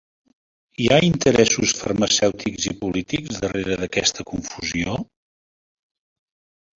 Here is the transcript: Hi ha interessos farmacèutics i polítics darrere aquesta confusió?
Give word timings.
Hi 0.83 0.87
ha 0.93 0.97
interessos 1.07 1.73
farmacèutics 1.81 2.65
i 2.71 2.75
polítics 2.81 3.37
darrere 3.43 3.77
aquesta 3.89 4.25
confusió? 4.31 4.97